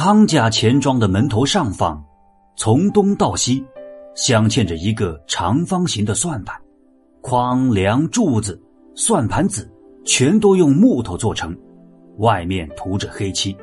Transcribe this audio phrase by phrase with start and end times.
[0.00, 2.00] 康家钱庄的门头上方，
[2.54, 3.64] 从东到西，
[4.14, 6.56] 镶嵌着一个长方形的算盘，
[7.20, 8.62] 框梁、柱子、
[8.94, 9.68] 算盘子
[10.04, 11.52] 全都用木头做成，
[12.18, 13.56] 外面涂着黑漆，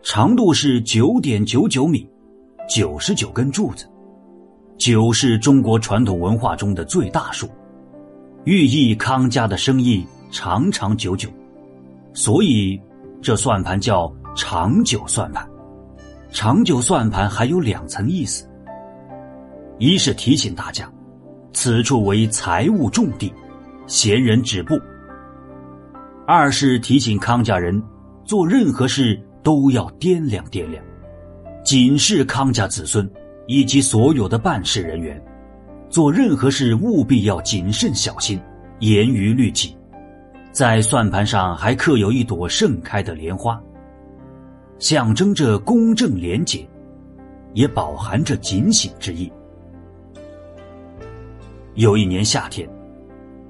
[0.00, 2.08] 长度是九点九九米，
[2.68, 3.84] 九十九根柱子，
[4.76, 7.48] 九是中国传统文化中的最大数，
[8.44, 11.28] 寓意康家的生意长长久久，
[12.12, 12.80] 所以
[13.20, 14.08] 这算盘叫。
[14.38, 15.44] 长久算盘，
[16.30, 18.48] 长久算盘还有两层意思：
[19.78, 20.88] 一是提醒大家，
[21.52, 23.34] 此处为财务重地，
[23.88, 24.76] 闲人止步；
[26.24, 27.82] 二是提醒康家人
[28.24, 30.82] 做任何事都要掂量掂量，
[31.64, 33.10] 警示康家子孙
[33.48, 35.20] 以及所有的办事人员，
[35.90, 38.40] 做任何事务必要谨慎小心，
[38.78, 39.76] 严于律己。
[40.52, 43.60] 在算盘上还刻有一朵盛开的莲花。
[44.78, 46.66] 象征着公正廉洁，
[47.52, 49.30] 也饱含着警醒之意。
[51.74, 52.68] 有一年夏天，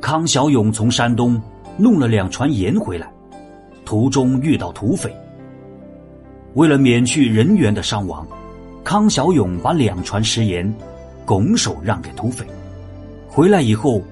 [0.00, 1.40] 康小勇从山东
[1.78, 3.10] 弄了两船盐回来，
[3.84, 5.14] 途中遇到土匪。
[6.54, 8.26] 为了免去人员的伤亡，
[8.84, 10.72] 康小勇把两船食盐
[11.24, 12.46] 拱手让给土匪。
[13.26, 14.02] 回来以后，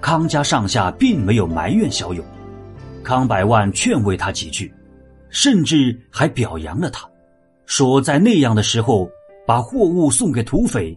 [0.00, 2.24] 康家上下并没有埋怨小勇，
[3.04, 4.72] 康百万劝慰他几句。
[5.30, 7.08] 甚至还表扬了他，
[7.64, 9.08] 说在那样的时候
[9.46, 10.96] 把货物送给土匪，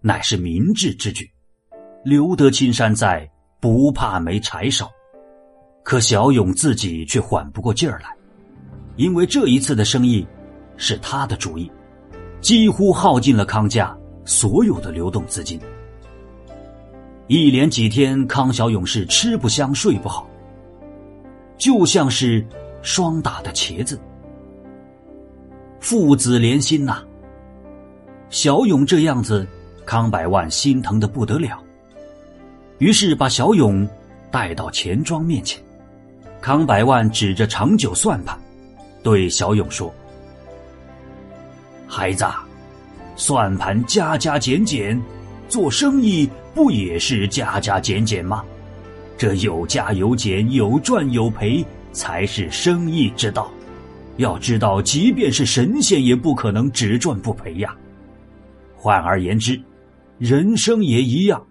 [0.00, 1.28] 乃是明智之举。
[2.04, 3.28] 留得青山在，
[3.60, 4.90] 不怕没柴烧。
[5.82, 8.08] 可小勇自己却缓不过劲儿来，
[8.96, 10.26] 因为这一次的生意
[10.76, 11.70] 是他的主意，
[12.40, 15.60] 几乎耗尽了康家所有的流动资金。
[17.26, 20.28] 一连几天，康小勇是吃不香睡不好，
[21.58, 22.46] 就像是。
[22.82, 23.98] 霜打的茄子，
[25.80, 27.02] 父子连心呐。
[28.28, 29.46] 小勇这样子，
[29.86, 31.62] 康百万心疼的不得了。
[32.78, 33.88] 于是把小勇
[34.30, 35.62] 带到钱庄面前，
[36.40, 38.36] 康百万指着长久算盘，
[39.02, 39.94] 对小勇说
[41.86, 42.24] ：“孩子，
[43.14, 45.00] 算盘加加减减，
[45.48, 48.42] 做生意不也是加加减减吗？
[49.16, 53.52] 这有加有减，有赚有赔。”才是生意之道。
[54.18, 57.74] 要知道，即便是神仙也不可能只赚不赔呀。
[58.76, 59.60] 换而言之，
[60.18, 61.46] 人生也一样，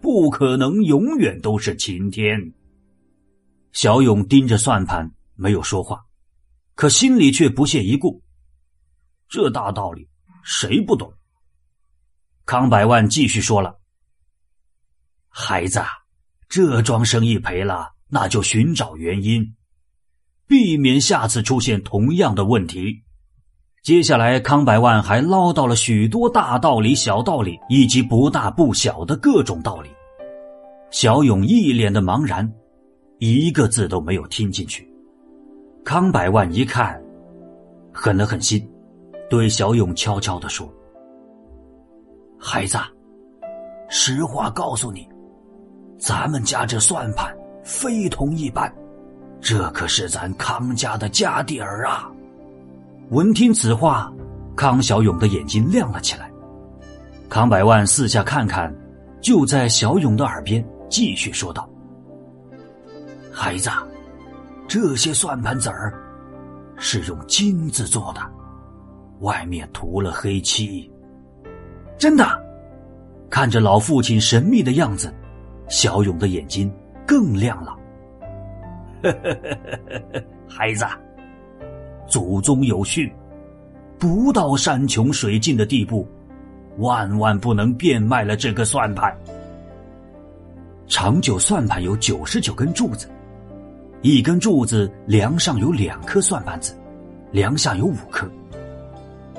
[0.00, 2.52] 不可能永远都是晴天。
[3.72, 6.02] 小勇盯着算盘，没有说话，
[6.74, 8.22] 可心里却不屑一顾。
[9.28, 10.08] 这大道理，
[10.42, 11.12] 谁不懂？
[12.46, 13.78] 康百万继续说了
[15.28, 15.80] ：“孩子，
[16.48, 19.54] 这桩生意赔了，那就寻找原因。”
[20.50, 23.04] 避免下次出现同样的问题。
[23.84, 29.88] 接下来，康百万还唠叨了许多大道理、小道理，以及不大不小的各种道理。
[30.90, 32.52] 小勇一脸的茫然，
[33.20, 34.84] 一个字都没有听进去。
[35.84, 37.00] 康百万一看，
[37.92, 38.68] 狠了狠心，
[39.30, 40.68] 对小勇悄悄的说
[42.36, 42.76] ：“孩子，
[43.88, 45.08] 实话告诉你，
[45.96, 48.68] 咱们家这算盘非同一般。”
[49.40, 52.10] 这可是咱康家的家底儿啊！
[53.08, 54.12] 闻听此话，
[54.54, 56.30] 康小勇的眼睛亮了起来。
[57.28, 58.72] 康百万四下看看，
[59.20, 61.68] 就在小勇的耳边继续说道
[63.32, 63.70] ：“孩子，
[64.68, 65.94] 这些算盘子儿
[66.76, 68.20] 是用金子做的，
[69.20, 70.90] 外面涂了黑漆。
[71.98, 72.26] 真的？”
[73.30, 75.12] 看着老父亲神秘的样子，
[75.68, 76.72] 小勇的眼睛
[77.06, 77.76] 更亮了。
[79.02, 80.84] 呵呵呵呵呵呵，孩子，
[82.06, 83.10] 祖宗有训，
[83.98, 86.06] 不到山穷水尽的地步，
[86.78, 89.16] 万万不能变卖了这个算盘。
[90.86, 93.08] 长久算盘有九十九根柱子，
[94.02, 96.76] 一根柱子梁上有两颗算盘子，
[97.30, 98.28] 梁下有五颗，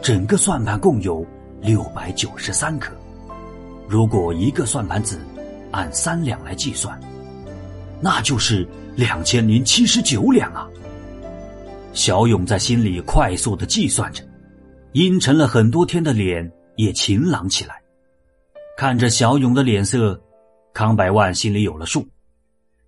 [0.01, 1.25] 整个算盘共有
[1.62, 2.94] 六百九十三颗。
[3.88, 5.19] 如果一个算盘子
[5.71, 6.97] 按三两来计算，
[8.00, 8.68] 那就是。
[8.95, 10.67] 两千零七十九两啊！
[11.93, 14.23] 小勇在心里快速的计算着，
[14.93, 17.81] 阴沉了很多天的脸也晴朗起来。
[18.77, 20.19] 看着小勇的脸色，
[20.73, 22.07] 康百万心里有了数，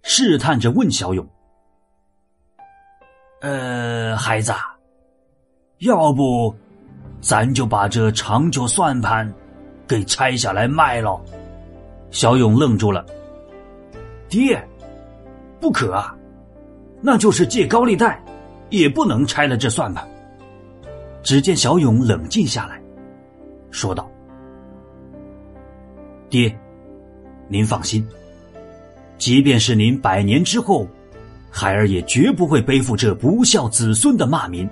[0.04, 1.28] 试探着问小勇
[3.42, 4.54] ：“呃，孩子，
[5.80, 6.56] 要不
[7.22, 9.32] 咱就把这长久算盘
[9.88, 11.22] 给拆下来卖了？”
[12.12, 13.06] 小勇愣住了，
[14.30, 14.66] 爹。
[15.64, 16.14] 不可啊，
[17.00, 18.22] 那就是借高利贷，
[18.70, 20.06] 也不能拆了这算盘。
[21.24, 22.82] 只见小勇冷静下来，
[23.72, 24.12] 说道
[26.30, 26.54] ：“爹，
[27.48, 28.06] 您放心，
[29.18, 30.86] 即便是您百年之后，
[31.50, 34.70] 孩儿也绝不会背负这不孝子孙的骂名。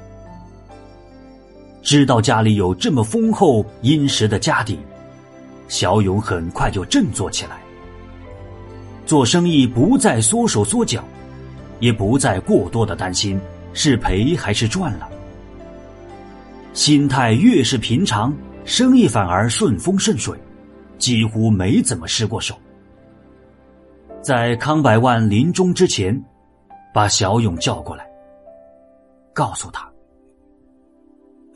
[1.81, 4.77] 知道家里有这么丰厚殷实的家底，
[5.69, 7.60] 小勇很快就振作起来。
[9.11, 11.03] 做生意不再缩手缩脚，
[11.81, 13.37] 也不再过多的担心
[13.73, 15.09] 是赔还是赚了。”
[16.71, 20.39] 心态越是平常，生意反而顺风顺水，
[20.97, 22.55] 几乎没怎么失过手。
[24.21, 26.17] 在康百万临终之前，
[26.93, 28.09] 把小勇叫过来，
[29.33, 29.91] 告诉他：“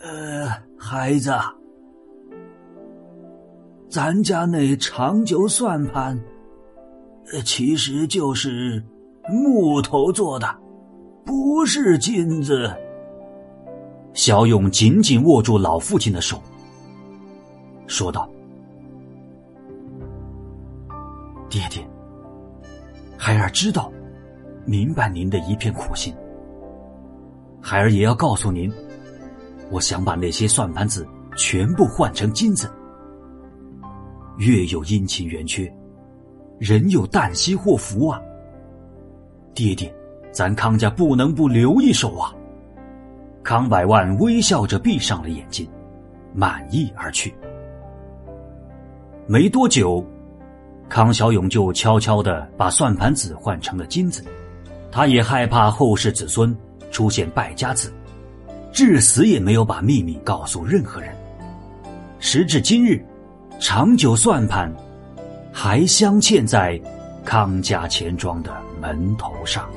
[0.03, 1.33] 呃，孩子，
[3.87, 6.19] 咱家那长久算盘，
[7.43, 8.83] 其实就是
[9.29, 10.47] 木头做的，
[11.25, 12.73] 不是金子。”
[14.13, 16.41] 小勇紧紧握住老父亲的手，
[17.85, 18.29] 说道
[21.49, 21.85] ：“爹爹，
[23.17, 23.91] 孩儿知道，
[24.65, 26.15] 明白您的一片苦心。
[27.59, 28.71] 孩儿也要告诉您，
[29.69, 31.05] 我想把那些算盘子
[31.35, 32.71] 全部换成金子。
[34.37, 35.69] 月有阴晴圆缺，
[36.57, 38.21] 人有旦夕祸福啊。
[39.53, 39.93] 爹爹，
[40.31, 42.33] 咱康家不能不留一手啊。”
[43.43, 45.69] 康百万微笑着闭上了眼睛，
[46.33, 47.33] 满意而去。
[49.27, 50.03] 没多久，
[50.89, 54.23] 康小勇就悄悄的把算盘子换成了金子。
[54.91, 56.55] 他也害怕后世子孙
[56.89, 57.93] 出现败家子，
[58.71, 61.13] 至死也没有把秘密告诉任何人。
[62.19, 63.05] 时至今日，
[63.59, 64.73] 长久算盘
[65.57, 66.77] 还镶嵌在
[67.23, 69.69] 康家钱庄的门头上。